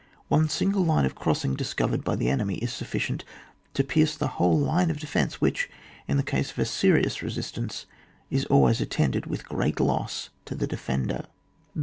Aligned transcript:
One 0.29 0.49
single 0.49 0.83
line 0.83 1.05
of 1.05 1.13
crossing 1.13 1.55
disoovered 1.55 2.03
by 2.03 2.15
the 2.15 2.27
enemy 2.27 2.55
is 2.55 2.73
sufficient 2.73 3.23
to 3.75 3.83
pierce 3.83 4.15
the 4.15 4.25
whole 4.29 4.57
line 4.57 4.89
of 4.89 4.99
defence 4.99 5.39
which, 5.39 5.69
incase 6.07 6.49
of 6.49 6.57
a 6.57 6.65
serious 6.65 7.21
resist 7.21 7.55
ance, 7.59 7.85
is 8.31 8.45
always 8.45 8.81
attended 8.81 9.27
with 9.27 9.47
great 9.47 9.79
loss 9.79 10.31
to 10.45 10.55
the 10.55 10.65
defender. 10.65 11.25